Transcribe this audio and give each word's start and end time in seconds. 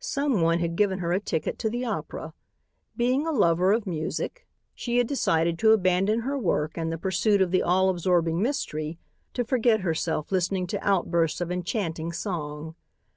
Someone 0.00 0.58
had 0.58 0.74
given 0.74 0.98
her 0.98 1.12
a 1.12 1.20
ticket 1.20 1.56
to 1.60 1.70
the 1.70 1.84
opera. 1.84 2.34
Being 2.96 3.24
a 3.24 3.30
lover 3.30 3.70
of 3.72 3.86
music, 3.86 4.48
she 4.74 4.98
had 4.98 5.06
decided 5.06 5.60
to 5.60 5.70
abandon 5.70 6.22
her 6.22 6.36
work 6.36 6.72
and 6.76 6.90
the 6.90 6.98
pursuit 6.98 7.40
of 7.40 7.52
the 7.52 7.62
all 7.62 7.88
absorbing 7.88 8.42
mystery, 8.42 8.98
to 9.32 9.44
forget 9.44 9.82
herself 9.82 10.32
listening 10.32 10.66
to 10.66 10.84
outbursts 10.84 11.40
of 11.40 11.52
enchanting 11.52 12.10
song. 12.10 12.74